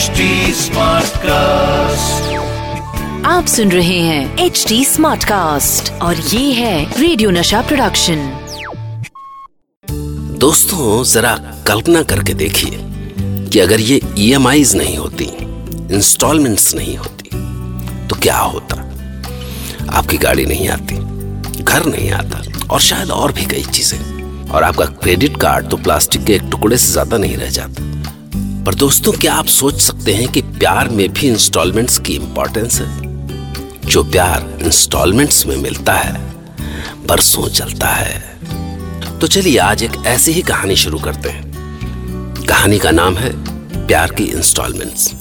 HD 0.00 0.26
Smartcast. 0.58 2.28
आप 3.26 3.46
सुन 3.46 3.70
रहे 3.72 3.98
हैं 4.00 4.38
एच 4.44 4.64
डी 4.68 4.84
स्मार्ट 4.84 5.24
कास्ट 5.24 5.90
और 6.02 6.16
ये 6.16 6.52
है 6.52 7.00
रेडियो 7.00 7.30
नशा 7.30 7.60
प्रोडक्शन 7.62 8.22
दोस्तों 10.38 11.02
जरा 11.04 11.34
कल्पना 11.66 12.02
करके 12.12 12.34
देखिए 12.34 12.78
कि 13.50 13.58
अगर 13.58 13.80
ये 13.80 14.00
ई 14.18 14.32
नहीं 14.76 14.96
होती 14.96 15.28
इंस्टॉलमेंट्स 15.96 16.74
नहीं 16.74 16.96
होती 16.96 17.30
तो 18.08 18.20
क्या 18.22 18.38
होता? 18.38 18.76
आपकी 19.98 20.18
गाड़ी 20.18 20.46
नहीं 20.46 20.68
आती 20.68 20.96
घर 21.64 21.86
नहीं 21.86 22.10
आता 22.12 22.42
और 22.70 22.80
शायद 22.80 23.10
और 23.10 23.32
भी 23.32 23.44
कई 23.46 23.64
चीज़ें। 23.72 24.48
और 24.50 24.62
आपका 24.62 24.84
क्रेडिट 25.04 25.36
कार्ड 25.40 25.68
तो 25.70 25.76
प्लास्टिक 25.76 26.24
के 26.24 26.34
एक 26.34 26.50
टुकड़े 26.50 26.76
से 26.78 26.92
ज़्यादा 26.92 27.16
नहीं 27.18 27.36
रह 27.36 27.50
जाता। 27.50 27.88
पर 28.66 28.74
दोस्तों, 28.74 29.12
क्या 29.12 29.34
आप 29.34 29.46
सोच 29.46 29.80
सकते 29.80 30.14
हैं 30.14 30.28
कि 30.28 30.42
प्यार 30.42 30.88
में 30.88 31.12
भी 31.12 31.28
इंस्टॉलमेंट्स 31.28 31.98
की 31.98 32.12
इंपॉर्टेंस 32.12 32.80
है? 32.80 32.88
जो 33.86 34.04
प्यार 34.04 34.58
इंस्टॉलमेंट्स 34.62 35.46
में 35.46 35.56
मिलता 35.56 35.92
है, 35.92 36.34
बरसों 37.06 37.48
चलता 37.48 37.88
है। 37.88 38.38
तो 39.18 39.26
चलिए 39.26 39.58
आज 39.58 39.82
एक 39.82 39.92
ऐसी 40.06 40.32
ही 40.32 40.42
कहानी 40.42 40.76
शुरू 40.76 40.98
करते 40.98 41.28
हैं। 41.28 41.52
कहानी 42.48 42.78
का 42.78 42.90
नाम 42.90 43.16
है 43.16 43.32
प्यार 43.86 44.10
की 44.10 44.24
इंस्टॉलमेंट्स 44.24 45.14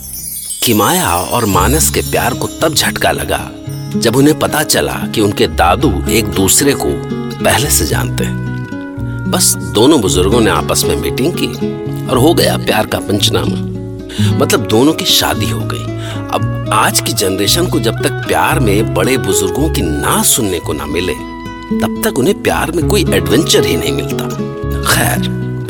किमाया 0.63 1.16
और 1.16 1.45
मानस 1.45 1.89
के 1.89 2.02
प्यार 2.02 2.33
को 2.33 2.47
तब 2.47 2.73
झटका 2.73 3.11
लगा, 3.11 3.52
जब 3.99 4.16
उन्हें 4.16 4.39
पता 4.39 4.63
चला 4.63 4.94
कि 4.94 5.21
उनके 5.21 5.47
दादू 5.47 6.03
एक 6.09 6.25
दूसरे 6.25 6.73
को 6.73 6.89
पहले 7.44 7.69
से 7.69 7.85
जानते 7.85 8.23
हैं। 8.23 8.38
बस 9.31 9.55
दोनों 9.55 10.02
बुज़ुर्गों 10.02 10.41
ने 10.41 10.52
आपस 10.52 10.83
में 10.83 10.95
मीटिंग 10.95 11.33
की। 11.33 11.88
और 12.09 12.18
हो 12.18 12.34
गया 12.34 12.58
प्यार 12.58 12.86
का 12.86 12.99
पंचनामा। 12.99 13.80
मतलब 14.38 14.67
दोनों 14.67 14.94
की 14.94 15.05
शादी 15.05 15.50
हो 15.50 15.59
गई। 15.59 15.84
अब 16.31 16.70
आज 16.73 17.00
की 17.00 17.14
जनरेशन 17.14 17.67
को 17.67 17.80
जब 17.80 18.03
तक 18.03 18.11
प्यार 18.11 18.59
में 18.59 18.94
बड़े 18.94 19.17
बुज़ुर्गों 19.17 19.70
की 19.70 19.81
ना 19.81 20.23
सुनने 20.23 20.59
को 20.59 20.73
ना 20.73 20.86
मिले, 20.86 21.14
तब 21.81 22.02
तक 22.03 22.20
उन्हें 22.20 22.44
प्यार 22.44 22.72
में 22.72 22.88
कोई 22.88 23.06
एडवेंचर 23.09 23.66
ही 23.66 23.78
नहीं 23.78 23.92
मिलता। 23.92 24.25
खैर, 24.94 25.20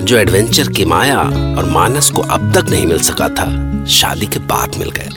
जो 0.01 0.17
एडवेंचर 0.17 0.67
की 0.67 0.85
माया 0.85 1.19
और 1.57 1.69
मानस 1.71 2.09
को 2.09 2.21
अब 2.21 2.53
तक 2.55 2.69
नहीं 2.69 2.85
मिल 2.85 2.99
सका 2.99 3.29
था, 3.29 3.85
शादी 3.85 4.25
के 4.25 4.39
बाद 4.39 4.71
मिल 4.77 4.89
गए। 4.89 5.09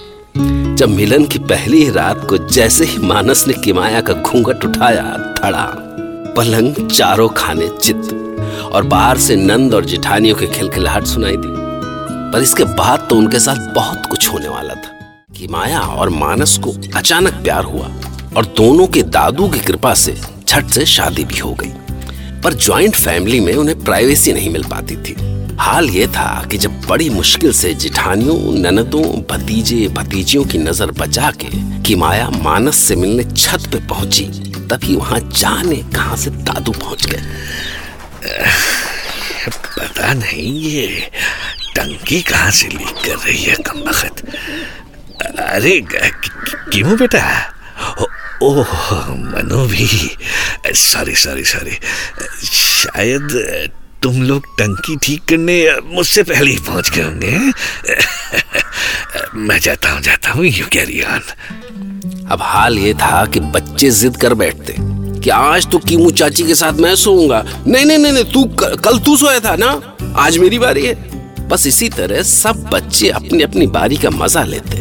जब 0.75 0.89
मिलन 0.89 1.25
की 1.25 1.39
पहली 1.39 1.91
रात 1.91 2.27
को 2.29 2.39
जैसे 2.39 2.85
ही 2.85 2.99
मानस 2.99 3.47
ने 3.47 3.55
किमाया 3.55 4.01
का 4.01 4.13
घूंघट 4.13 4.65
उठाया, 4.65 5.35
धड़ा, 5.43 5.69
पलंग 6.37 6.89
चारों 6.89 7.29
खाने 7.29 7.69
चित। 7.83 8.22
और 8.73 8.83
बाहर 8.83 9.19
से 9.19 9.37
नंद 9.37 9.75
और 9.75 9.85
जिठानियों 9.85 10.37
के 10.37 10.47
खिलखिलाहट 10.47 11.05
सुनाई 11.05 11.37
दी। 11.37 11.49
पर 12.33 12.43
इसके 12.43 12.65
बाद 12.65 13.07
तो 13.11 13.17
उनके 13.17 13.39
साथ 13.39 13.75
बहुत 13.75 14.07
कुछ 14.07 14.29
होने 14.29 14.49
वाला 14.49 14.75
था 14.75 14.91
कि 15.37 15.49
माया 15.49 15.81
और 15.81 16.11
मानस 16.11 16.59
को 16.59 16.75
अचानक 16.97 17.33
प्यार 17.35 17.65
हुआ 17.65 17.91
और 18.37 18.47
दोनों 18.57 18.87
के 18.87 19.03
दादू 19.03 19.49
की 19.49 19.59
कृपा 19.59 19.95
से 19.95 20.17
झट 20.49 20.67
से 20.67 20.87
शादी 20.87 21.25
भी 21.25 21.39
हो 21.39 21.53
गई। 21.55 21.73
पर 22.41 22.55
ज्वाइंट 22.55 22.95
फैमिली 22.95 23.41
में 23.41 23.55
उन्हें 23.55 23.85
प्राइवेसी 23.85 24.33
नहीं 24.33 24.51
मिल 24.51 24.65
पाती 24.65 24.97
थी। 24.97 25.17
हाल 25.59 25.89
ये 25.91 26.07
था 26.07 26.47
कि 26.51 26.59
जब 26.59 26.81
बड़ी 26.89 27.11
मुश्किल 27.11 27.53
से 27.53 27.75
जिठानियों, 27.75 28.55
ननदों, 28.55 29.05
भतीजे, 29.31 29.89
भतीजियों 29.89 30.45
की 30.45 30.59
नज़र 30.59 30.91
बचा 30.91 31.31
के 31.31 31.49
कि 31.83 31.95
माया 31.95 32.29
मानस 32.31 32.77
से 32.77 32.97
मिलने 32.97 33.25
छत 33.25 33.69
पे 33.73 33.87
पहुँची, 33.89 34.25
तभी 34.71 34.97
वहाँ 34.97 35.21
जाने 35.21 35.77
कहाँ 35.95 36.17
से 36.17 36.31
दादू 36.31 36.73
पहुँच 36.73 37.07
गए। 37.07 37.23
पता 39.79 40.13
नहीं, 40.15 40.53
ये 40.63 41.11
टंकी 41.77 42.21
कहाँ 42.23 42.51
से 42.51 42.69
लीक 42.69 42.97
कर 43.05 43.17
रही 43.19 43.43
है 43.43 43.55
कम 43.67 43.79
वक्त 43.81 44.25
अरे 45.41 45.81
क्यों 46.73 46.97
बेटा? 46.99 47.25
ओह, 48.43 48.73
मनो 49.09 49.67
भी। 49.69 49.87
सॉरी 50.75 51.15
सॉरी 51.15 51.45
सॉरी 51.45 51.79
शायद 52.45 53.29
तुम 54.03 54.23
लोग 54.23 54.47
टंकी 54.59 54.97
ठीक 55.03 55.25
करने 55.29 55.57
मुझसे 55.85 56.23
पहले 56.23 56.51
ही 56.51 56.59
पहुँच 56.67 56.91
गए 56.91 57.03
होंगे। 57.03 57.37
मैं 59.39 59.59
जाता 59.61 59.91
हूँ 59.91 60.01
जाता 60.03 60.31
हूँ। 60.31 60.45
यू 60.47 60.67
कैरी 60.73 61.03
ऑन 61.03 61.21
अब 62.33 62.43
हाल 62.43 62.79
ये 62.79 62.95
था 62.95 63.25
कि 63.27 63.41
बच्चे 63.41 63.91
जिद 63.93 64.17
कर 64.17 64.35
बैठते। 64.35 64.73
कि 65.23 65.31
आज 65.31 65.67
तो 65.67 65.79
कीमू 65.79 66.11
चाची 66.11 66.43
के 66.43 66.55
साथ 66.55 66.73
मैं 66.73 66.95
सोऊँगा। 66.97 67.45
नहीं 67.67 67.85
नहीं 67.87 67.99
नहीं, 67.99 68.25
तू 68.25 68.45
कल 68.55 68.99
तू 68.99 69.17
सोया 69.17 69.41
था 69.41 69.55
ना? 69.57 69.81
आज 70.17 70.39
मेरी 70.39 70.59
बारी 70.59 70.87
है। 70.87 71.49
बस 71.49 71.67
इसी 71.67 71.89
तरह 71.89 72.23
सब 72.23 72.63
बच्चे 72.73 73.09
अपनी 73.11 73.43
अपनी 73.43 73.67
बारी 73.67 73.97
का 73.97 74.11
मज़ा 74.11 74.45
लेते 74.45 74.77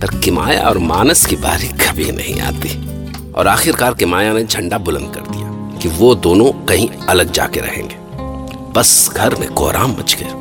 पर 0.00 0.18
किमाया 0.20 0.62
और 0.62 0.78
मानस 0.78 1.26
की 1.26 1.36
बारी 1.36 1.68
कभी 1.80 2.10
नहीं 2.12 2.40
आती। 2.40 3.32
और 3.32 3.48
आखिरकार 3.48 3.94
किमाया 3.94 4.32
ने 4.32 4.44
झंडा 4.44 4.78
बुलंद 4.78 5.14
कर 5.14 5.32
दिया 5.32 5.78
कि 5.78 5.88
वो 5.88 6.14
दोनों 6.14 6.50
कहीं 6.66 6.88
अलग 7.08 7.32
जाके 7.32 7.60
रहेंगे। 7.60 7.96
बस 8.72 9.10
घर 9.16 9.34
में 9.34 9.48
कोहराम 9.48 9.90
मच 9.90 10.16
गया। 10.20 10.32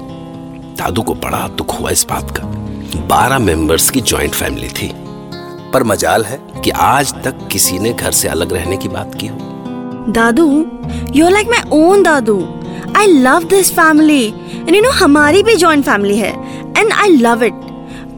दादू 0.78 1.02
को 1.02 1.14
बड़ा 1.16 1.48
दुख 1.48 1.80
हुआ 1.80 1.90
इस 1.90 2.06
बात 2.10 2.38
का। 2.38 2.44
बारह 3.08 3.40
मेंबर्स 3.40 3.90
की 3.90 4.02
जॉइंट 4.02 4.34
फैमिली 4.34 4.68
थी। 4.68 4.92
पर 5.74 5.84
मजाल 5.84 6.24
है 6.26 6.40
कि 6.64 6.70
आज 6.70 7.14
तक 7.24 7.48
किसी 7.52 7.80
ने 7.80 7.94
घर 7.94 8.12
से 8.12 8.28
अलग 8.28 8.54
रहने 8.54 8.78
की 8.78 8.88
बात 8.90 9.16
की 9.16 9.28
हो। 9.28 9.38
Dadu 10.10 10.48
you 11.16 11.30
like 11.30 11.48
my 11.48 11.70
own 11.74 12.04
dadu. 12.04 12.38
I 12.98 13.08
love 13.08 13.44
this 13.44 13.72
family 13.72 14.26
and 14.26 14.76
you 14.76 14.82
know 14.82 14.90
हमारी 14.92 15.44
भी 15.44 15.56
जॉइंट 15.56 15.86
फैमिली 15.86 16.18
है 16.18 16.32
एंड 16.78 16.92
आई 16.94 17.10
लव 17.10 17.44
इट 17.44 17.54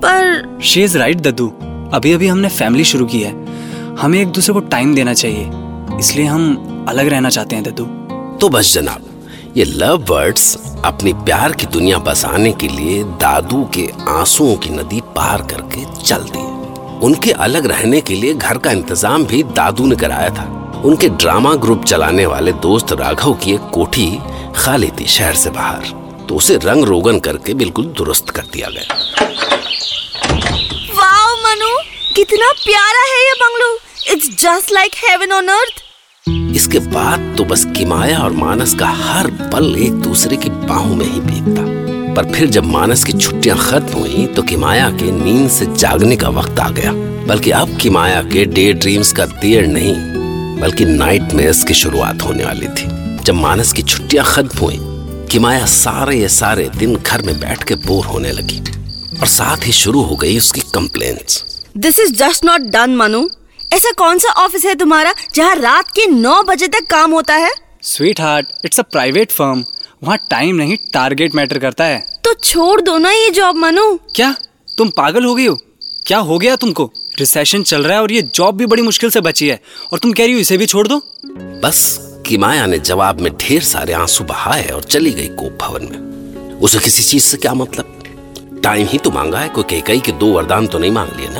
पर 0.03 0.59
शी 0.63 0.83
इज़ 0.83 0.97
राइट 0.97 1.21
दद्दू 1.21 1.47
अभी 1.93 2.11
अभी 2.11 2.27
हमने 2.27 2.49
फैमिली 2.49 2.83
शुरू 2.83 3.05
की 3.05 3.21
है। 3.21 3.33
हमें 3.95 4.19
एक 4.19 4.27
दूसरे 4.27 4.53
को 4.53 4.59
टाइम 4.59 4.93
देना 4.95 5.13
चाहिए। 5.13 5.49
इसलिए 5.99 6.25
हम 6.25 6.85
अलग 6.89 7.07
रहना 7.07 7.29
चाहते 7.29 7.55
हैं 7.55 7.63
दादू 7.65 7.85
तो 8.37 8.49
बस 8.49 8.73
जनाब 8.73 9.05
ये 9.57 9.65
लव 9.65 9.97
बर्ड्स 10.09 10.57
अपनी 10.85 11.13
प्यार 11.13 11.51
की 11.51 11.65
दुनिया 11.67 11.97
बसाने 11.97 12.51
के 12.53 12.67
लिए 12.67 13.03
दादू 13.21 13.63
के 13.73 13.89
आंसुओं 14.09 14.55
की 14.55 14.69
नदी 14.69 15.01
पार 15.15 15.41
करके 15.51 15.85
चल 16.01 16.23
दिए। 16.33 16.54
उनके 17.03 17.31
अलग 17.45 17.65
रहने 17.67 17.99
के 18.01 18.15
लिए 18.15 18.33
घर 18.33 18.57
का 18.57 18.71
इंतज़ाम 18.71 19.25
भी 19.25 19.41
दादू 19.55 19.85
ने 19.87 19.95
कराया 19.95 20.29
था। 20.29 20.43
उनके 20.85 21.09
ड्रामा 21.09 21.53
ग्रुप 21.55 21.83
चलाने 21.85 22.25
वाले 22.25 22.51
दोस्त 22.63 22.91
राघव 22.93 23.33
की 23.43 23.53
एक 23.53 23.69
कोठी 23.73 24.07
खाली 24.55 24.89
थी 24.99 25.07
शहर 25.07 25.35
से 25.35 25.49
बाहर 25.49 25.93
तो 26.27 26.35
उसे 26.35 26.57
रंग 26.63 26.83
रोगन 26.85 27.19
करके 27.19 27.53
बिल्कुल 27.53 27.85
दुरुस्त 27.97 28.29
कर 28.29 28.45
दिया 28.53 28.69
गया। 28.69 28.95
वाओ 30.93 31.35
मनु 31.43 31.73
कितना 32.15 32.51
प्यारा 32.59 33.03
है 33.05 33.23
ये 33.23 33.33
bungalow. 33.41 33.73
It's 34.13 34.29
just 34.41 34.73
like 34.73 34.95
heaven 35.03 35.31
on 35.31 35.47
earth 35.47 35.83
इसके 36.55 36.79
बाद 36.89 37.33
तो 37.37 37.43
बस 37.45 37.65
किमाया 37.77 38.19
और 38.19 38.31
मानस 38.33 38.73
का 38.79 38.87
हर 38.97 39.27
पल 39.53 39.75
एक 39.77 40.01
दूसरे 40.01 40.37
की 40.37 40.49
बाहों 40.49 40.95
में 40.95 41.05
ही 41.05 41.19
बीतता। 41.21 41.63
पर 42.15 42.31
फिर 42.33 42.49
जब 42.49 42.65
मानस 42.65 43.03
की 43.03 43.13
छुट्टियाँ 43.13 43.57
खत्म 43.59 43.99
हुई 43.99 44.25
तो 44.25 44.41
किमाया 44.43 44.89
के 44.91 45.11
नींद 45.11 45.49
से 45.49 45.65
जागने 45.65 46.15
का 46.15 46.29
वक्त 46.29 46.59
आ 46.59 46.69
गया। 46.69 46.91
बल्कि 47.27 47.51
अब 47.51 47.77
किमाया 47.77 48.21
के 48.23 48.45
डे 48.45 48.71
ड्रीम्स 48.73 49.11
का 49.11 49.25
देर 49.25 49.67
नहीं, 49.67 49.95
बल्कि 50.61 50.85
नाइट 50.85 51.65
की 51.67 51.73
शुरुआत 51.73 52.21
होने 52.21 52.45
वाली 52.45 52.67
थी। 52.67 52.87
जब 53.23 53.33
मानस 53.33 53.73
की 53.73 53.81
छुट्टियाँ 53.81 54.25
खत्म 54.25 54.59
हुई, 54.59 54.77
किमाया 55.31 55.65
सारे 55.65 56.17
ये 56.17 56.29
सारे 56.29 56.69
दिन 56.77 56.95
घर 56.95 57.21
में 57.21 57.39
बैठ 57.39 57.63
के 57.63 57.75
बोर 57.75 58.05
होने 58.05 58.31
लगी 58.31 58.59
और 59.19 59.27
साथ 59.27 59.65
ही 59.65 59.71
शुरू 59.71 60.01
हो 60.01 60.15
गई 60.15 60.37
उसकी 60.37 60.61
complaints 60.73 61.43
this 61.77 61.99
is 61.99 62.13
just 62.13 62.45
not 62.45 62.61
done 62.71 62.95
Manu 62.95 63.27
ऐसा 63.73 63.91
कौन 63.97 64.19
सा 64.19 64.31
ऑफ़िस 64.43 64.65
है 64.65 64.75
तुम्हारा 64.75 65.13
जहाँ 65.35 65.55
रात 65.55 65.89
के 65.89 66.07
नौ 66.07 66.41
बजे 66.43 66.67
तक 66.67 66.85
काम 66.89 67.11
होता 67.11 67.35
है? 67.35 67.51
Sweetheart 68.21 68.47
it's 68.65 68.79
a 68.79 68.83
private 68.83 69.31
firm 69.31 69.65
वहाँ 70.03 70.17
टाइम 70.29 70.55
नहीं 70.55 70.77
टारगेट 70.93 71.35
मैटर 71.35 71.59
करता 71.59 71.83
है। 71.83 72.05
तो 72.23 72.33
छोड़ 72.33 72.81
दो 72.81 72.97
ना 72.97 73.11
ये 73.11 73.31
जॉब 73.31 73.55
मनु। 73.55 73.97
क्या? 74.15 74.35
तुम 74.77 74.89
पागल 74.89 75.25
हो 75.25 75.35
गई 75.35 75.45
हो? 75.45 75.59
क्या 76.05 76.17
हो 76.17 76.39
गया 76.39 76.55
तुमको? 76.55 76.91
रिसेशन 77.19 77.63
चल 77.63 77.83
रहा 77.83 77.95
है 77.95 78.01
और 78.01 78.11
ये 78.11 78.21
जॉब 78.21 78.55
भी 78.55 78.65
बड़ी 78.65 78.81
मुश्किल 78.81 79.09
से 79.09 79.21
बची 79.21 79.47
है। 79.47 79.61
और 79.93 79.99
तुम 79.99 80.13
कह 80.13 80.23
रही 80.23 80.33
हो 80.33 80.39
इसे 80.39 80.57
भी 80.57 80.65
छोड़ 80.65 80.87
दो? 80.87 81.01
बस 81.63 81.99
किमाया 82.25 82.65
ने 82.65 82.79
जवाब 82.79 83.21
में 83.21 83.37
ढेर 83.37 83.63
सारे 83.63 83.93
आँसू 83.93 84.23
बहाए 84.23 84.67
और 84.67 84.83
चली 84.83 85.11
गई 85.11 85.27
कोप 85.27 85.57
भवन 85.61 85.83
में। 85.83 86.59
उसे 86.59 86.79
किसी 86.79 87.03
चीज़ 87.03 87.23
से 87.23 87.37
क्या 87.37 87.53
मतलब? 87.53 88.03
टाइम 88.63 88.87
ही 88.87 88.97
तो 88.97 89.11
मांगा 89.11 89.39
है 89.39 89.49
कोई 89.49 89.81
कई 89.81 89.99
के 89.99 90.11
दो 90.11 90.25
वरदान 90.25 90.67
तो 90.67 90.79
नहीं 90.79 90.91
मांग 90.91 91.09
लिए 91.17 91.29
ना? 91.29 91.39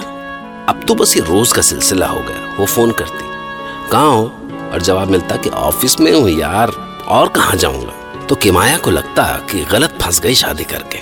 अब 0.69 0.86
तो 0.88 0.95
बस 0.95 1.18
ये 1.18 1.24
रोज 1.24 1.51
का 1.51 1.62
सिलसिला 1.62 2.07
हो 2.07 2.19
गया 2.19 2.56
वो 2.59 2.65
फ़ोन 2.65 2.91
करती। 2.91 3.25
कहा 3.91 4.01
हो? 4.01 4.44
और 4.73 4.81
जवाब 4.81 5.07
मिलता 5.07 5.35
कि 5.35 5.50
ऑफ़िस 5.50 6.00
में 6.00 6.12
हूँ 6.12 6.29
यार 6.29 6.71
और 7.07 7.29
कहा 7.29 7.56
जाऊँगा? 7.56 8.25
तो 8.25 8.35
किमाया 8.35 8.77
को 8.77 8.91
लगता 8.91 9.23
कि 9.51 9.65
गलत 9.65 9.97
फंस 10.01 10.19
गई 10.21 10.35
शादी 10.35 10.63
करके। 10.63 11.00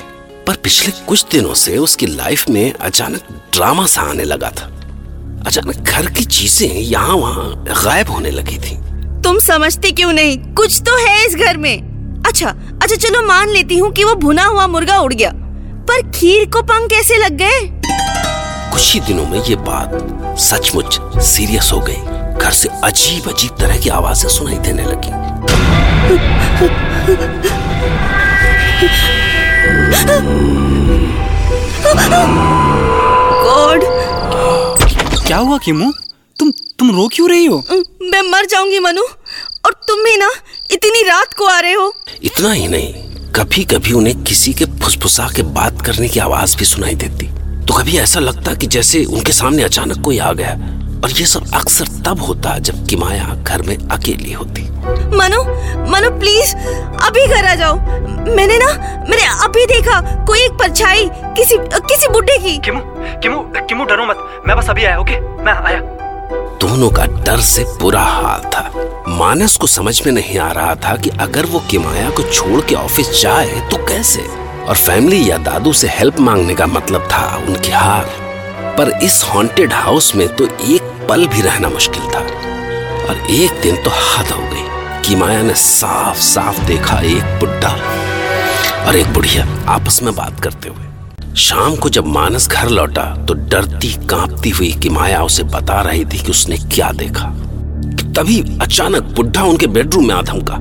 पर 0.47 0.55
पिछले 0.55 0.91
कुछ 1.05 1.25
दिनों 1.31 1.53
से 1.53 1.77
उसकी 1.77 2.05
लाइफ 2.05 2.49
में 2.49 2.73
अचानक 2.73 3.27
ड्रामा 3.53 3.85
सा 3.85 4.01
आने 4.01 4.23
लगा 4.23 4.49
था। 4.49 4.65
अचानक 5.47 5.75
घर 5.75 6.05
की 6.05 6.23
चीज़ें 6.23 6.69
यहाँ 6.69 7.15
वहाँ 7.15 7.63
गायब 7.83 8.09
होने 8.09 8.31
लगी 8.31 8.57
थी। 8.57 8.75
तुम 9.21 9.39
समझते 9.39 9.91
क्यों 9.91 10.11
नहीं? 10.13 10.37
कुछ 10.53 10.81
तो 10.81 10.97
है 11.07 11.25
इस 11.25 11.35
घर 11.35 11.57
में। 11.57 12.23
अच्छा 12.27 12.49
अच्छा 12.49 12.95
चलो 12.95 13.21
मान 13.21 13.49
लेती 13.49 13.77
हूँ 13.77 13.91
कि 13.91 14.03
वो 14.03 14.15
भुना 14.15 14.45
हुआ 14.45 14.67
मुर्गा 14.67 14.99
उड़ 14.99 15.13
गया। 15.13 15.31
पर 15.87 16.11
खीर 16.11 16.49
को 16.49 16.61
पंख 16.61 16.89
कैसे 16.89 17.17
लग 17.17 17.37
गए? 17.37 17.59
कुछ 18.71 18.93
ही 18.93 18.99
दिनों 18.99 19.25
में 19.25 19.43
ये 19.43 19.55
बात 19.55 20.37
सचमुच 20.39 20.99
सीरियस 21.23 21.69
हो 21.73 21.79
गई। 21.79 22.12
घर 22.41 22.51
से 22.51 22.69
अजीब 22.83 23.29
अजीब 23.29 23.51
तरह 23.59 23.77
की 23.79 23.89
आवाज़ें 23.89 24.29
सुनाई 24.29 24.57
देने 24.57 24.83
लगी। 24.83 25.11
गॉड! 33.43 33.83
क्या 35.27 35.37
हुआ 35.37 35.57
किमू? 35.57 35.91
तुम 36.39 36.51
तुम 36.79 36.95
रो 36.95 37.07
क्यों 37.07 37.29
रही 37.29 37.45
हो? 37.45 37.63
मैं 38.03 38.21
मर 38.31 38.45
जाऊँगी 38.45 38.79
मनु। 38.79 39.03
और 39.65 39.73
तुम 39.87 40.03
भी 40.03 40.17
ना 40.17 40.29
इतनी 40.71 41.01
रात 41.01 41.33
को 41.33 41.45
आ 41.45 41.59
रहे 41.59 41.73
हो। 41.73 41.93
इतना 42.23 42.51
ही 42.51 42.67
नहीं 42.67 42.93
कभी 43.35 43.63
कभी 43.63 43.93
उन्हें 43.93 44.23
किसी 44.23 44.53
के 44.53 44.65
फुसफुसा 44.65 45.27
के 45.35 45.41
बात 45.41 45.81
करने 45.81 46.07
की 46.07 46.19
आवाज़ 46.19 46.57
भी 46.57 46.65
सुनाई 46.65 46.95
देती। 46.95 47.25
तो 47.65 47.73
कभी 47.73 47.97
ऐसा 47.97 48.19
लगता 48.19 48.53
कि 48.53 48.67
जैसे 48.67 49.03
उनके 49.05 49.31
सामने 49.31 49.63
अचानक 49.63 50.01
कोई 50.01 50.17
आ 50.17 50.33
गया। 50.33 50.55
और 51.03 51.11
ये 51.11 51.25
सब 51.25 51.53
अक्सर 51.53 51.87
तब 52.05 52.21
होता 52.21 52.57
जब 52.59 52.85
किमाया 52.87 53.33
घर 53.43 53.61
में 53.61 53.75
अकेली 53.77 54.31
होती। 54.31 54.61
मनु 55.17 55.41
मनु 55.91 56.09
प्लीज़ 56.19 56.55
अभी 57.05 57.25
घर 57.27 57.45
आ 57.45 57.55
जाओ। 57.55 57.75
मैंने 58.35 58.57
ना 58.57 58.67
मैंने 59.09 59.25
अभी 59.45 59.65
देखा 59.65 59.99
कोई 60.25 60.39
एक 60.39 60.51
परछाई 60.51 61.09
किसी 61.37 61.57
किसी 61.59 62.07
बुड्ढे 62.07 62.37
की। 62.37 62.57
किमू 62.57 62.81
किमू 63.21 63.41
किमू 63.59 63.85
डरो 63.85 64.05
मत 64.05 64.43
मैं 64.47 64.57
बस 64.57 64.69
अभी 64.69 64.83
आया 64.83 64.99
ओके? 64.99 65.19
मैं 65.43 65.53
आया। 65.53 65.79
दोनों 66.61 66.89
का 66.89 67.05
डर 67.05 67.39
से 67.41 67.63
बुरा 67.81 68.01
हाल 68.01 68.39
था। 68.39 68.71
मानस 69.07 69.55
को 69.57 69.67
समझ 69.67 70.05
में 70.05 70.13
नहीं 70.13 70.39
आ 70.39 70.51
रहा 70.51 70.75
था 70.75 70.95
कि 70.95 71.09
अगर 71.09 71.45
वो 71.45 71.59
किमाया 71.59 72.09
को 72.09 72.23
छोड़ 72.23 72.61
के 72.61 72.75
ऑफ़िस 72.75 73.21
जाए 73.21 73.67
तो 73.71 73.77
कैसे? 73.77 74.21
और 74.67 74.75
फैमिली 74.75 75.29
या 75.29 75.37
दादू 75.37 75.73
से 75.73 75.87
हेल्प 75.87 76.19
मांगने 76.19 76.55
का 76.55 76.67
मतलब 76.67 77.07
था 77.11 77.25
उनकी 77.47 77.71
हार। 77.71 78.09
पर 78.77 78.89
इस 79.03 79.23
हॉन्टेड 79.23 79.73
हाउस 79.73 80.15
में 80.15 80.27
तो 80.35 80.45
एक 80.45 80.81
पल 81.09 81.27
भी 81.27 81.41
रहना 81.41 81.69
मुश्किल 81.69 82.01
था। 82.01 82.19
और 83.09 83.31
एक 83.31 83.51
दिन 83.61 83.75
तो 83.75 83.89
हद 83.89 84.31
हो 84.31 84.41
गई 84.41 84.63
किमाया 85.01 85.41
ने 85.41 85.53
साफ़ 85.53 86.19
साफ़ 86.19 86.63
देखा 86.65 86.99
एक 86.99 87.39
बुढ़ा 87.39 87.75
और 88.85 88.95
एक 88.95 89.13
बुढ़िया 89.13 89.45
आपस 89.67 90.01
में 90.03 90.13
बात 90.15 90.39
करते 90.39 90.69
हुए। 90.69 91.35
शाम 91.35 91.75
को 91.75 91.89
जब 91.89 92.07
मानस 92.07 92.47
घर 92.47 92.69
लौटा 92.69 93.03
तो 93.25 93.33
डरती 93.33 93.93
कांपती 94.07 94.49
हुई 94.49 94.71
कि 94.73 94.89
माया 94.89 95.23
उसे 95.23 95.43
बता 95.43 95.81
रही 95.81 96.05
थी 96.05 96.19
कि 96.19 96.31
उसने 96.31 96.57
क्या 96.57 96.91
देखा। 96.91 97.29
कि 97.97 98.11
तभी 98.13 98.41
अचानक 98.61 99.03
बुढ़ा 99.15 99.43
उनके 99.43 99.67
बेडरूम 99.67 100.07
में 100.07 100.15
आ 100.15 100.21
धमका 100.21 100.55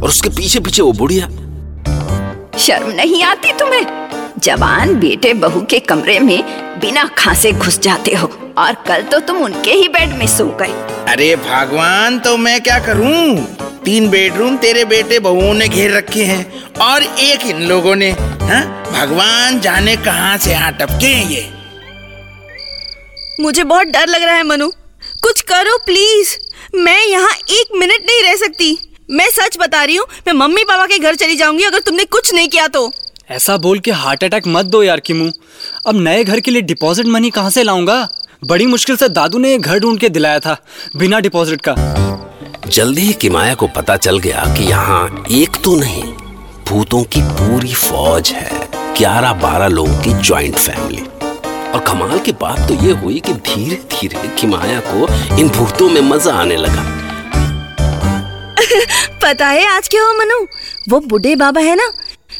और 0.00 0.08
उसके 0.08 0.28
पीछे 0.28 0.60
पीछे 0.60 0.82
वो 0.82 0.92
बुढ़िया 0.92 1.26
शर्म 2.58 2.90
नहीं 2.90 3.22
आती 3.24 3.52
तुम्हें? 3.52 3.99
जवान 4.42 4.94
बेटे 5.00 5.32
बहू 5.34 5.60
के 5.70 5.78
कमरे 5.80 6.18
में 6.20 6.42
बिना 6.80 7.04
खांसे 7.18 7.52
घुस 7.52 7.78
जाते 7.80 8.14
हो। 8.14 8.26
और 8.58 8.74
कल 8.86 9.02
तो 9.02 9.18
तुम 9.20 9.42
उनके 9.44 9.72
ही 9.72 9.88
बेड 9.88 10.12
में 10.18 10.26
सो 10.26 10.46
गए 10.60 10.72
अरे 11.12 11.34
भगवान 11.36 12.18
तो 12.18 12.36
मैं 12.36 12.60
क्या 12.62 12.78
करूँ? 12.78 13.36
तीन 13.84 14.08
बेडरूम 14.10 14.56
तेरे 14.56 14.84
बेटे 14.84 15.18
बहुओं 15.18 15.52
ने 15.54 15.68
घेर 15.68 15.96
रखे 15.96 16.24
हैं 16.24 16.62
और 16.82 17.02
एक 17.02 17.46
इन 17.46 17.62
लोगों 17.68 17.94
ने 17.96 18.10
हा? 18.10 18.60
भगवान 18.90 19.60
जाने 19.60 19.96
कहाँ 19.96 20.36
से 20.38 20.50
यहाँ 20.50 20.72
टपके 20.72 21.06
हैं 21.06 21.30
ये? 21.30 21.48
मुझे 23.40 23.64
बहुत 23.64 23.86
डर 23.86 24.06
लग 24.08 24.22
रहा 24.22 24.34
है 24.34 24.42
मनु। 24.42 24.70
कुछ 25.22 25.40
करो 25.42 25.76
प्लीज़ 25.86 26.36
मैं 26.76 27.02
यहाँ 27.06 27.30
एक 27.50 27.76
मिनट 27.76 28.06
नहीं 28.06 28.22
रह 28.22 28.36
सकती। 28.36 28.78
मैं 29.10 29.28
सच 29.30 29.56
बता 29.60 29.82
रही 29.84 29.96
हूँ 29.96 30.06
मैं 30.26 30.32
मम्मी 30.34 30.64
पापा 30.64 30.86
के 30.86 30.98
घर 30.98 31.14
चली 31.14 31.36
जाऊँगी 31.36 31.64
अगर 31.64 31.80
तुमने 31.80 32.04
कुछ 32.06 32.32
नहीं 32.34 32.48
किया 32.48 32.66
तो। 32.68 32.90
ऐसा 33.30 33.56
बोल 33.56 33.78
के 33.78 33.90
हार्ट 33.90 34.24
अटैक 34.24 34.46
मत 34.46 34.66
दो 34.66 34.82
यार 34.82 35.00
किमू। 35.00 35.30
अब 35.86 35.96
नए 35.96 36.22
घर 36.24 36.40
के 36.40 36.50
लिए 36.50 36.62
डिपॉजिट 36.62 37.06
मनी 37.06 37.30
कहाँ 37.30 37.50
से 37.50 37.62
लाऊँगा? 37.62 38.08
बड़ी 38.44 38.66
मुश्किल 38.66 38.96
से 38.96 39.08
दादू 39.08 39.38
ने 39.38 39.50
ये 39.50 39.58
घर 39.58 39.78
ढूंढ 39.78 39.98
के 40.00 40.08
दिलाया 40.08 40.40
था 40.40 40.56
बिना 40.96 41.20
डिपॉजिट 41.20 41.60
का। 41.68 41.74
जल्दी 42.66 43.00
ही 43.00 43.12
किमाया 43.12 43.54
को 43.54 43.66
पता 43.66 43.96
चल 43.96 44.18
गया 44.18 44.44
कि 44.56 44.64
यहाँ 44.64 45.24
एक 45.32 45.62
तो 45.64 45.76
नहीं 45.76 46.02
भूतों 46.68 47.02
की 47.04 47.22
पूरी 47.32 47.72
फौज 47.74 48.30
है 48.30 48.68
ग्यारह 48.98 49.32
बारह 49.42 49.68
लोगों 49.68 50.00
की 50.02 50.12
ज्वाइंट 50.22 50.56
फैमिली 50.56 51.02
और 51.70 51.84
कमाल 51.86 52.18
की 52.18 52.32
बात 52.32 52.68
तो 52.68 52.74
ये 52.84 52.92
हुई 52.92 53.20
कि 53.20 53.32
धीरे 53.32 53.76
धीरे 53.92 54.28
किमाया 54.40 54.80
को 54.86 55.08
इन 55.38 55.48
भूतों 55.48 55.88
में 55.88 56.00
मज़ा 56.00 56.34
आने 56.34 56.56
लगा। 56.56 56.88
पता 59.22 59.46
है 59.46 59.66
आज 59.66 59.88
क्या 59.88 60.02
हुआ 60.02 60.12
मनु? 60.14 60.44
वो 60.88 61.00
बूढ़े 61.00 61.34
बाबा 61.36 61.60
है 61.60 61.74
ना 61.76 61.90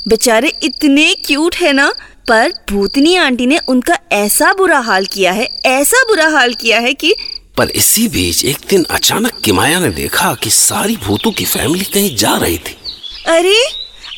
बेचारे 0.09 0.53
इतने 0.63 1.15
क्यूट 1.15 1.57
है 1.57 1.73
ना 1.73 1.93
पर 2.29 2.53
भूतनी 2.71 3.17
आंटी 3.17 3.47
ने 3.47 3.59
उनका 3.69 3.99
ऐसा 4.13 4.53
बुरा 4.53 4.79
हाल 4.79 5.07
किया 5.07 5.33
है 5.33 5.49
ऐसा 5.67 6.03
बुरा 6.03 6.29
हाल 6.29 6.55
किया 6.55 6.81
है 6.81 6.95
कि 6.95 7.15
पर 7.57 7.71
इसी 7.71 8.09
बीच 8.09 8.45
एक 8.45 8.57
दिन 8.71 8.85
अचानक 8.91 9.41
किमाया 9.45 9.81
ने 9.81 9.89
देखा 9.89 10.35
कि 10.35 10.51
सारी 10.51 10.97
भूतों 10.97 11.33
की 11.33 11.45
फैमिली 11.45 11.85
कहीं 11.85 12.17
जा 12.17 12.37
रही 12.37 12.59
थी। 12.59 12.77
अरे 13.27 13.57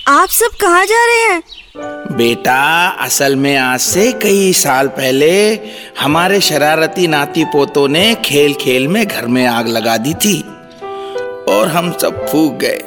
आप 0.09 0.29
सब 0.29 0.57
कहाँ 0.61 0.85
जा 0.87 1.07
रहे 1.07 1.33
हैं? 1.33 1.43
बेटा 2.17 2.89
असल 3.01 3.37
में 3.37 3.57
आज 3.57 3.81
से 3.81 4.13
कई 4.13 4.53
साल 4.53 4.89
पहले 4.89 5.61
हमारे 6.01 6.41
शरारती 6.41 7.07
नाती 7.07 7.45
पोतों 7.45 7.89
ने 7.89 8.15
खेल 8.15 8.55
खेल 8.55 8.89
में 8.89 9.07
घर 9.07 9.27
में 9.27 9.47
आग 9.47 9.69
लगा 9.69 9.97
दी 9.97 10.15
थी 10.15 10.41
और 11.53 11.69
हम 11.69 11.93
सब 11.93 12.27
फूक 12.29 12.53
गए। 12.53 12.83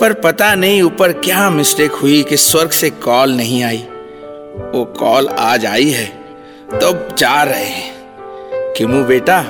पर 0.00 0.12
पता 0.12 0.54
नहीं 0.54 0.82
ऊपर 0.82 1.12
क्या 1.12 1.50
मिस्टेक 1.50 1.92
हुई 1.92 2.22
कि 2.22 2.36
स्वर्ग 2.36 2.70
से 2.70 2.90
कॉल 2.90 3.32
नहीं 3.32 3.64
आई। 3.64 3.84
वो 4.74 4.84
कॉल 4.84 5.28
आज 5.28 5.66
आई 5.66 5.90
है 5.90 6.20
तो 6.74 7.16
जा 7.16 7.42
रहे 7.42 7.64
हैं। 7.64 7.94
किमू 8.76 9.04
बेटा 9.04 9.44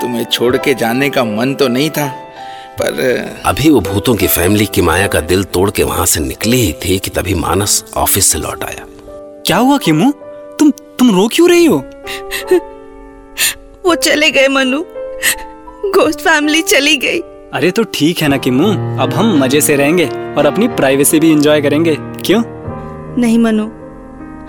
तुम्हें 0.00 0.24
छोड़ 0.24 0.56
के 0.56 0.74
जाने 0.74 1.10
का 1.10 1.24
मन 1.24 1.54
तो 1.54 1.68
नहीं 1.68 1.90
था 1.90 2.24
पर 2.82 3.24
अभी 3.46 3.70
वो 3.70 3.80
भूतों 3.80 4.14
की 4.14 4.26
फैमिली 4.26 4.66
किमाया 4.66 5.06
का 5.06 5.20
दिल 5.20 5.44
तोड़ 5.44 5.70
के 5.70 5.82
वहाँ 5.82 6.06
से 6.06 6.20
निकली 6.20 6.56
ही 6.56 6.72
थी 6.72 6.98
कि 6.98 7.10
तभी 7.10 7.34
मानस 7.34 7.84
ऑफ़िस 7.96 8.26
से 8.26 8.38
लौट 8.38 8.64
आया। 8.64 8.86
क्या 9.46 9.56
हुआ 9.56 9.78
किमू? 9.78 10.12
तुम 10.58 10.70
तुम 10.70 11.16
रो 11.16 11.28
क्यों 11.28 11.50
रही 11.50 11.64
हो? 11.64 11.78
वो 13.86 13.94
चले 13.94 14.30
गए 14.30 14.48
मनु। 14.48 14.84
गोस्ट 15.92 16.20
फैमिली 16.20 16.62
चली 16.62 16.96
गई। 16.96 17.20
अरे 17.52 17.70
तो 17.70 17.82
ठीक 17.94 18.18
है 18.18 18.28
ना 18.28 18.36
किमू 18.36 18.66
अब 19.02 19.12
हम 19.14 19.38
मज़े 19.38 19.60
से 19.60 19.76
रहेंगे 19.76 20.06
और 20.38 20.46
अपनी 20.46 20.66
प्राइवेसी 20.68 21.20
भी 21.20 21.30
एंजॉय 21.32 21.60
करेंगे। 21.60 21.94
क्यों? 22.24 22.42
नहीं 23.18 23.38
मनु, 23.38 23.64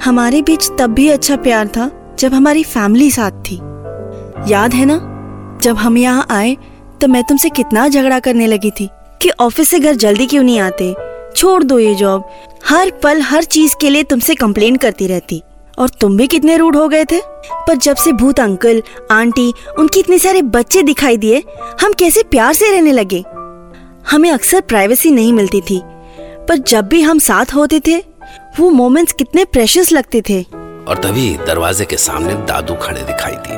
हमारे 0.03 0.41
बीच 0.41 0.69
तब 0.79 0.93
भी 0.93 1.07
अच्छा 1.09 1.35
प्यार 1.37 1.67
था 1.67 1.89
जब 2.19 2.33
हमारी 2.33 2.63
फैमिली 2.63 3.09
साथ 3.11 3.39
थी। 3.41 3.55
याद 4.51 4.73
है 4.73 4.85
ना? 4.85 4.99
जब 5.63 5.77
हम 5.77 5.97
यहाँ 5.97 6.25
आए 6.31 6.55
तो 7.01 7.07
मैं 7.07 7.23
तुमसे 7.23 7.49
कितना 7.49 7.87
झगड़ा 7.87 8.19
करने 8.19 8.47
लगी 8.47 8.71
थी 8.71 8.89
कि 9.21 9.29
ऑफ़िस 9.39 9.69
से 9.69 9.79
घर 9.79 9.95
जल्दी 9.95 10.25
क्यों 10.25 10.43
नहीं 10.43 10.59
आते? 10.59 10.93
छोड़ 11.35 11.63
दो 11.63 11.79
ये 11.79 11.95
जॉब 11.95 12.29
हर 12.65 12.91
पल, 13.03 13.21
हर 13.21 13.43
चीज़ 13.45 13.75
के 13.81 13.89
लिए 13.89 14.03
तुमसे 14.03 14.35
कंप्लेन 14.35 14.75
करती 14.75 15.07
रहती। 15.07 15.41
और 15.79 15.89
तुम 15.89 16.17
भी 16.17 16.27
कितने 16.27 16.57
रूड 16.57 16.75
हो 16.75 16.87
गए 16.87 17.05
थे? 17.05 17.21
पर 17.67 17.75
जब 17.75 17.95
से 17.95 18.11
भूत 18.11 18.39
अंकल 18.39 18.83
आंटी 19.11 19.53
उनके 19.79 19.99
इतने 19.99 20.19
सारे 20.19 20.41
बच्चे 20.41 20.83
दिखाई 20.83 21.17
दिए 21.17 21.43
हम 21.81 21.93
कैसे 21.93 22.23
प्यार 22.23 22.53
से 22.53 22.71
रहने 22.71 22.91
लगे? 22.91 23.23
हमें 24.11 24.31
अक्सर 24.31 24.61
प्राइवेसी 24.61 25.11
नहीं 25.11 25.33
मिलती 25.33 25.61
थी 25.61 25.81
पर 26.47 26.57
जब 26.57 26.87
भी 26.87 27.01
हम 27.01 27.19
साथ 27.19 27.53
होते 27.55 27.79
थे 27.79 27.97
वो 28.59 28.69
मोमेंट्स 28.69 29.13
कितने 29.13 29.45
प्रेशियस 29.45 29.91
लगते 29.91 30.21
थे। 30.21 30.41
और 30.87 30.97
तभी 31.03 31.37
दरवाजे 31.47 31.85
के 31.85 31.97
सामने 31.97 32.33
दादू 32.33 32.75
खड़े 32.75 33.01
दिखाई 33.01 33.35
दिए 33.35 33.57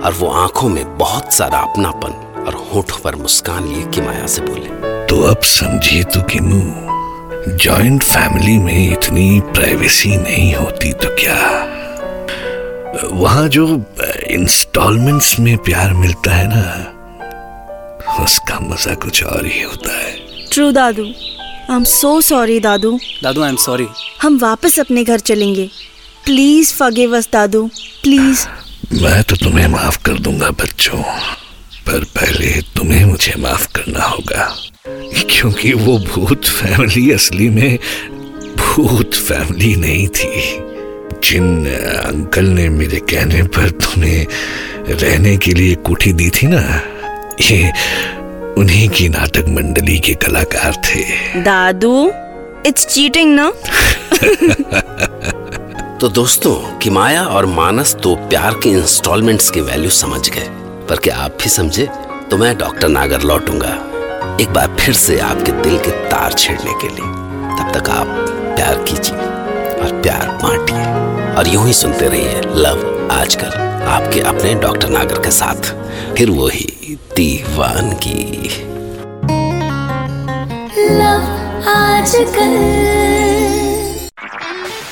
और 0.00 0.12
वो 0.12 0.28
आँखों 0.28 0.68
में 0.68 0.98
बहुत 0.98 1.32
सारा 1.32 1.58
अपनापन 1.58 2.12
और 2.46 2.54
होठों 2.54 2.98
पर 3.04 3.16
मुस्कान 3.16 3.68
लिए 3.68 3.86
किमाया 3.86 4.26
से 4.26 4.42
बोले 4.42 5.06
तो 5.06 5.22
अब 5.22 5.40
समझिए 5.42 6.04
तो 6.04 6.22
किमू 6.22 6.60
जॉइंट 7.48 8.02
फैमिली 8.02 8.58
में 8.58 8.92
इतनी 8.92 9.40
प्राइवेसी 9.40 10.16
नहीं 10.16 10.54
होती 10.54 10.92
तो 10.92 11.08
क्या? 11.14 11.36
वहाँ 13.12 13.48
जो 13.48 13.66
इंस्टॉलमेंट्स 14.30 15.38
में 15.40 15.58
प्यार 15.58 15.92
मिलता 15.94 16.34
है 16.34 16.48
ना 16.48 16.92
उसका 18.24 18.58
मज़ा 18.60 18.94
कुछ 18.94 19.24
और 19.24 19.46
ही 19.46 19.62
होता 19.62 19.96
है। 19.98 20.12
True 20.52 20.72
dadu. 20.72 21.04
I 21.04 21.76
am 21.76 21.84
so 21.84 22.20
sorry 22.20 22.60
dadu. 22.60 22.98
Dadu 23.22 23.42
I 23.42 23.48
am 23.48 23.56
sorry 23.56 23.86
हम 24.22 24.38
वापस 24.38 24.80
अपने 24.80 25.04
घर 25.04 25.18
चलेंगे। 25.18 25.70
Please 26.24 26.74
forgive 26.74 27.16
us 27.16 27.28
dadu. 27.32 27.70
Please 28.02 28.46
मैं 29.02 29.22
तो 29.22 29.36
तुम्हें 29.36 29.66
माफ़ 29.66 30.02
कर 30.02 30.12
दूँगा 30.12 30.50
बच्चों। 30.50 31.02
पर 31.86 32.04
पहले 32.04 32.62
तुम्हें 32.62 33.04
मुझे 33.04 33.34
माफ़ 33.38 33.68
करना 33.68 34.04
होगा। 34.04 34.56
क्योंकि 34.88 35.72
वो 35.72 35.98
भूत 35.98 36.44
फैमिली 36.44 37.12
असली 37.12 37.48
में 37.48 37.78
भूत 38.56 39.14
फैमिली 39.14 39.76
नहीं 39.76 40.08
थी। 40.08 40.58
जिन 41.24 41.66
अंकल 41.66 42.44
ने 42.44 42.68
मेरे 42.68 42.96
कहने 42.96 43.42
पर 43.42 43.70
तुम्हें 43.70 44.26
रहने 44.90 45.36
के 45.36 45.54
लिए 45.54 45.74
कोठी 45.74 46.12
दी 46.12 46.30
थी 46.30 46.46
ना 46.46 46.82
ये 47.40 47.72
उन्हीं 48.58 48.88
की 48.88 49.08
नाटक 49.08 49.44
मंडली 49.48 49.98
के 49.98 50.14
कलाकार 50.14 50.82
थे। 50.84 51.04
दादू 51.42 52.12
इट्स 52.66 52.86
चीटिंग 52.86 53.34
ना? 53.34 53.50
तो 56.00 56.08
दोस्तों 56.08 56.78
कि 56.78 56.90
माया 56.90 57.24
और 57.24 57.46
मानस 57.46 57.96
तो 58.02 58.14
प्यार 58.14 58.54
के 58.54 58.68
इंस्टॉलमेंट्स 58.68 59.50
की 59.50 59.60
वैल्यू 59.60 59.90
समझ 59.90 60.30
गए। 60.30 60.48
पर 60.88 60.96
क्या 60.96 61.16
आप 61.16 61.38
भी 61.42 61.48
समझे 61.48 61.88
तो 62.30 62.36
मैं 62.36 62.58
डॉक्टर 62.58 62.88
नागर 62.88 63.22
लौटूँगा। 63.22 63.92
एक 64.40 64.52
बार 64.52 64.76
फिर 64.80 64.94
से 64.94 65.18
आपके 65.18 65.52
दिल 65.52 65.78
के 65.78 65.90
तार 65.90 66.32
छेड़ने 66.32 66.72
के 66.72 66.88
लिए। 66.88 67.06
तब 67.58 67.72
तक 67.74 67.90
आप 67.90 68.06
प्यार 68.56 68.74
कीजिए 68.82 69.16
और 69.82 70.00
प्यार 70.02 70.28
बांटिए 70.42 71.34
और 71.34 71.48
यूँ 71.48 71.66
ही 71.66 71.72
सुनते 71.72 72.08
रहिए 72.08 72.40
लव 72.40 73.08
आजकल 73.12 73.58
आपके 73.86 74.20
अपने 74.20 74.54
डॉक्टर 74.54 74.88
नागर 74.88 75.18
के 75.18 75.30
साथ। 75.30 75.72
फिर 76.16 76.30
वो 76.30 76.48
ही 76.48 76.66
वही 76.66 76.94
दीवानगी 76.94 78.48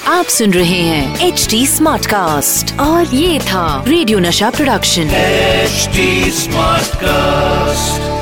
आप 0.07 0.25
सुन 0.25 0.51
रहे 0.51 0.81
हैं 0.81 1.27
एच 1.27 1.47
डी 1.51 1.67
स्मार्ट 1.67 2.07
कास्ट 2.07 2.81
और 2.81 3.15
ये 3.15 3.39
था 3.41 3.85
रेडियो 3.89 4.19
नशा 4.19 4.51
प्रोडक्शन। 4.51 5.03
H 5.03 5.89
smart 6.35 6.85
Smartcast. 6.85 8.14